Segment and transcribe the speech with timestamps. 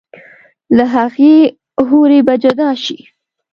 [0.77, 1.35] لۀ هغې
[1.87, 2.97] حورې به جدا شي